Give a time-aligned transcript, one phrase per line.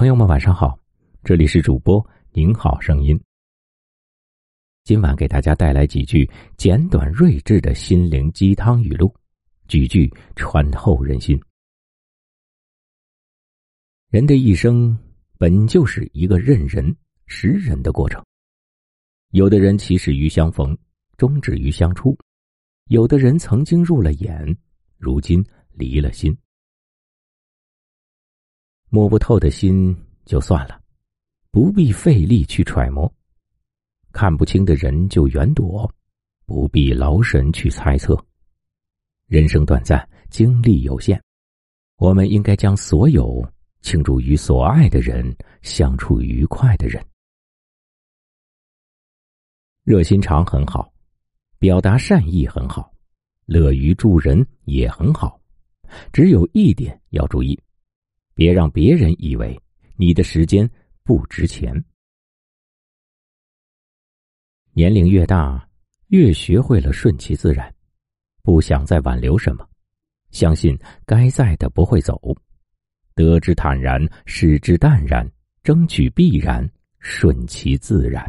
[0.00, 0.78] 朋友们，晚上好，
[1.22, 2.02] 这里是主播
[2.32, 3.20] 您好声音。
[4.82, 6.26] 今晚给大家带来几句
[6.56, 9.14] 简短睿智的心灵鸡汤语录，
[9.68, 11.38] 句句穿透人心。
[14.08, 14.98] 人的一生
[15.36, 16.96] 本就是一个认人
[17.26, 18.24] 识人的过程，
[19.32, 20.74] 有的人起始于相逢，
[21.18, 22.16] 终止于相处；
[22.86, 24.56] 有的人曾经入了眼，
[24.96, 25.44] 如今
[25.74, 26.34] 离了心。
[28.92, 30.80] 摸不透的心就算了，
[31.52, 33.08] 不必费力去揣摩；
[34.10, 35.88] 看不清的人就远躲，
[36.44, 38.18] 不必劳神去猜测。
[39.26, 41.20] 人生短暂，精力有限，
[41.98, 43.48] 我们应该将所有
[43.80, 45.32] 倾注于所爱的人，
[45.62, 47.00] 相处愉快的人。
[49.84, 50.92] 热心肠很好，
[51.60, 52.92] 表达善意很好，
[53.46, 55.40] 乐于助人也很好，
[56.12, 57.56] 只有一点要注意。
[58.40, 59.60] 别让别人以为
[59.96, 60.66] 你的时间
[61.04, 61.74] 不值钱。
[64.72, 65.68] 年龄越大，
[66.06, 67.70] 越学会了顺其自然，
[68.42, 69.68] 不想再挽留什么，
[70.30, 70.74] 相信
[71.04, 72.18] 该在的不会走，
[73.14, 75.30] 得之坦然，失之淡然，
[75.62, 76.66] 争取必然，
[76.98, 78.24] 顺其自然。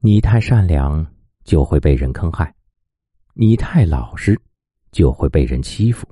[0.00, 1.10] 你太善良，
[1.42, 2.44] 就会被人坑害；
[3.32, 4.38] 你太老实，
[4.92, 6.06] 就会被人欺负。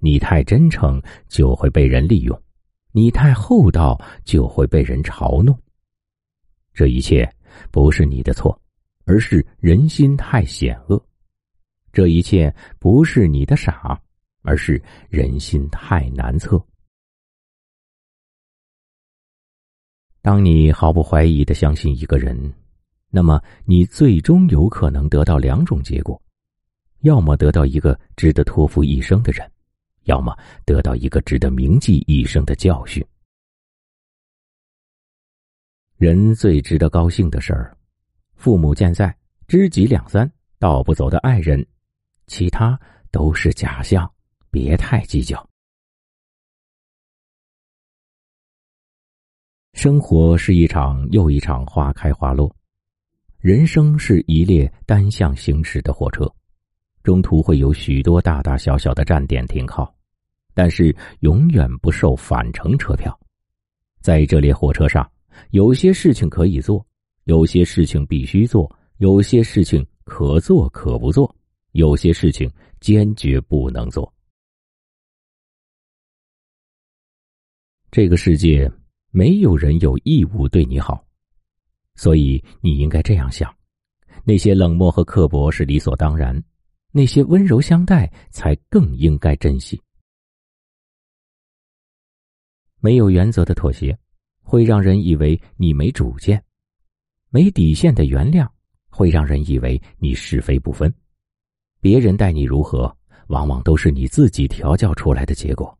[0.00, 2.36] 你太真诚，就会被人利用；
[2.92, 5.58] 你太厚道，就会被人嘲弄。
[6.74, 7.28] 这一切
[7.70, 8.60] 不是你的错，
[9.04, 11.02] 而是人心太险恶；
[11.92, 13.98] 这一切不是你的傻，
[14.42, 16.62] 而是人心太难测。
[20.20, 22.52] 当你毫不怀疑的相信一个人，
[23.10, 26.20] 那么你最终有可能得到两种结果：
[27.00, 29.50] 要么得到一个值得托付一生的人。
[30.06, 33.04] 要么得到一个值得铭记一生的教训。
[35.96, 37.76] 人最值得高兴的事儿，
[38.34, 39.16] 父母健在，
[39.48, 41.66] 知己两三，道不走的爱人，
[42.26, 42.78] 其他
[43.10, 44.10] 都是假象，
[44.50, 45.48] 别太计较。
[49.72, 52.54] 生活是一场又一场花开花落，
[53.38, 56.30] 人生是一列单向行驶的火车，
[57.02, 59.95] 中途会有许多大大小小的站点停靠。
[60.56, 63.14] 但是永远不售返程车票，
[64.00, 65.06] 在这列火车上，
[65.50, 66.82] 有些事情可以做，
[67.24, 71.36] 有些事情必须做，有些事情可做可不做，
[71.72, 72.50] 有些事情
[72.80, 74.10] 坚决不能做。
[77.90, 78.70] 这个世界
[79.10, 81.04] 没有人有义务对你好，
[81.96, 83.54] 所以你应该这样想：
[84.24, 86.42] 那些冷漠和刻薄是理所当然，
[86.92, 89.78] 那些温柔相待才更应该珍惜。
[92.80, 93.96] 没有原则的妥协，
[94.42, 96.38] 会让人以为你没主见；
[97.30, 98.48] 没底线的原谅，
[98.88, 100.92] 会让人以为你是非不分。
[101.80, 102.96] 别人待你如何，
[103.28, 105.76] 往往都是你自己调教出来的结果。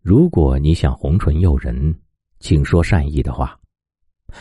[0.00, 1.96] 如果你想红唇诱人，
[2.40, 3.46] 请说善意的话；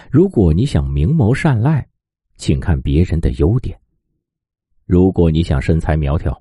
[0.10, 1.88] 如果你想明眸善睐，
[2.36, 3.78] 请看别人的优点；
[4.86, 6.36] 如果你想身材苗条，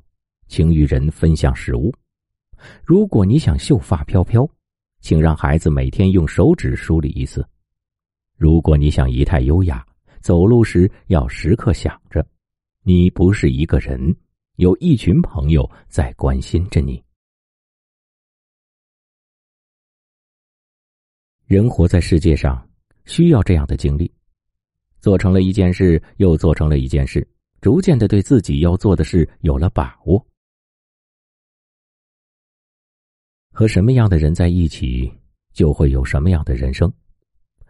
[0.49, 1.95] 请与人分享食物。
[2.85, 4.49] 如果你想秀发飘飘，
[5.01, 7.43] 请让孩子每天用手指梳理一次；
[8.37, 9.87] 如果你想仪态优雅，
[10.21, 12.27] 走路时要时刻想着，
[12.83, 14.15] 你不是一个人，
[14.57, 17.03] 有一群朋友在关心着你。
[21.47, 22.69] 人活在世界上，
[23.07, 24.13] 需要这样的经历：
[25.01, 27.27] 做成了一件事，又做成了一件事，
[27.61, 30.25] 逐渐的对自己要做的事有了把握。
[33.61, 35.13] 和什么样的人在一起，
[35.53, 36.91] 就会有什么样的人生。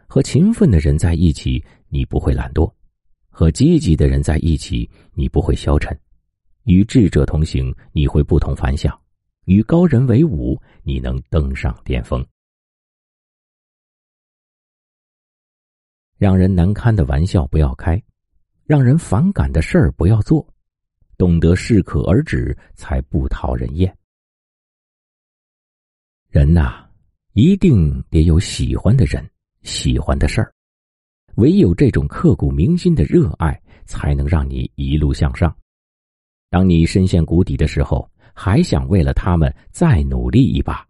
[0.06, 2.72] 和勤奋的人在一起，你不会懒惰；
[3.28, 5.92] 和积极的人在一起，你不会消沉；
[6.62, 8.92] 与智者同行，你会不同凡响；
[9.46, 12.24] 与高人为伍，你能登上巅峰。
[16.18, 18.00] 让人难堪的玩笑不要开，
[18.64, 20.46] 让人反感的事儿不要做，
[21.18, 23.92] 懂得适可而止，才不讨人厌。
[26.30, 26.88] 人呐，
[27.32, 29.28] 一定得有喜欢的人，
[29.62, 30.54] 喜欢的事儿。
[31.34, 35.54] 唯有这种刻骨铭心的热爱，才能让你一路向上。
[36.48, 40.86] 当你深陷谷底的时候，还想为了他们再努力一把。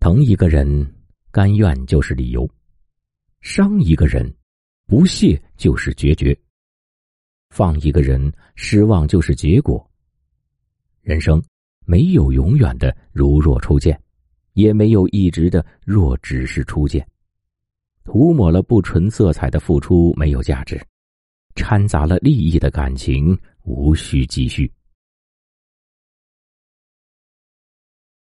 [0.00, 0.94] 疼一个人，
[1.30, 2.46] 甘愿就是理由；
[3.40, 4.30] 伤一个人，
[4.84, 6.38] 不屑就是决绝；
[7.48, 9.82] 放一个人，失望就是结果；
[11.00, 11.42] 人生
[11.90, 14.00] 没有永远的如若初见，
[14.52, 17.04] 也没有一直的若只是初见。
[18.04, 20.80] 涂抹了不纯色彩的付出没有价值，
[21.56, 24.70] 掺杂了利益的感情无需继续。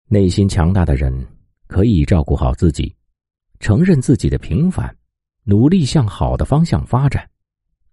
[0.07, 1.11] 内心强大的人
[1.65, 2.95] 可以照顾好自己，
[3.59, 4.95] 承认自己的平凡，
[5.45, 7.27] 努力向好的方向发展，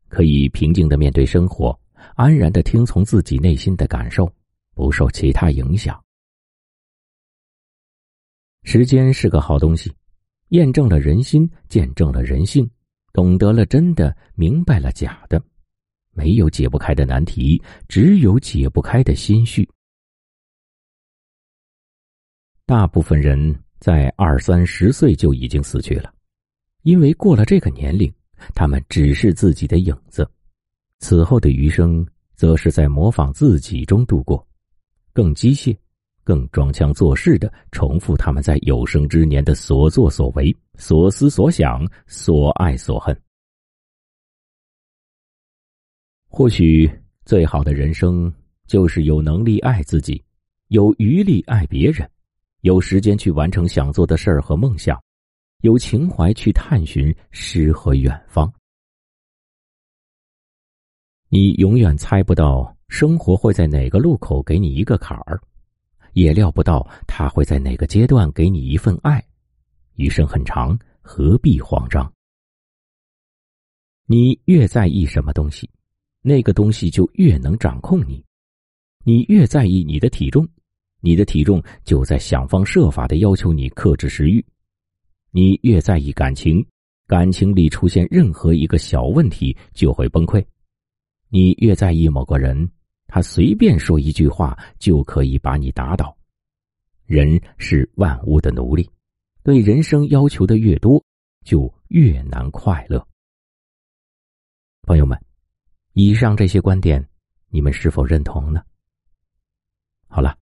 [0.08, 1.74] 可以平静的面对生活。
[2.16, 4.30] 安然的听从自己内心的感受，
[4.74, 6.02] 不受其他影响。
[8.62, 9.92] 时间是个好东西，
[10.48, 12.68] 验证了人心，见证了人性，
[13.12, 15.42] 懂得了真的，明白了假的，
[16.12, 19.68] 没有解不开的难题，只有解不开的心绪。
[22.66, 26.14] 大部分人在二三十岁就已经死去了，
[26.82, 28.10] 因为过了这个年龄，
[28.54, 30.26] 他们只是自己的影子。
[31.00, 34.46] 此后的余生，则是在模仿自己中度过，
[35.14, 35.74] 更机械、
[36.24, 43.18] 更装腔作势的重复他们在有生之年的所作所为、所思所想、所爱所恨。
[46.28, 46.90] 或许
[47.24, 48.30] 最好的人生，
[48.66, 50.20] 就是有能力爱自己，
[50.68, 52.10] 有余力爱别人，
[52.62, 55.00] 有时间去完成想做的事儿和梦想，
[55.60, 58.52] 有情怀去探寻诗和远方。
[61.28, 65.40] 你永远猜不到生活会在哪个路口给你一个坎儿，
[66.12, 69.20] 也料不到他会在哪个阶段给你一份爱。
[69.96, 72.08] 余生很长，何必慌张？
[74.06, 75.68] 你越在意什么东西，
[76.22, 78.24] 那个东西就越能掌控你。
[79.02, 80.46] 你越在意你的体重，
[81.00, 84.44] 你的体重就在想方设法的要求你克制食欲。
[85.32, 86.64] 你越在意感情，
[87.08, 90.40] 感情里出现任何一个小问题就会崩溃。
[91.28, 92.70] 你越在意某个人，
[93.06, 96.16] 他随便说一句话就可以把你打倒。
[97.06, 98.90] 人是万物的奴隶，
[99.42, 101.04] 对人生要求的越多，
[101.44, 103.06] 就越难快乐。
[104.82, 105.18] 朋友们，
[105.92, 107.06] 以上这些观点，
[107.48, 108.64] 你们是否认同呢？
[110.08, 110.36] 好了，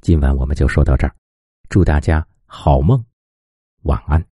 [0.00, 1.14] 今晚我们就说到这儿，
[1.68, 3.04] 祝大家好梦，
[3.82, 4.24] 晚安。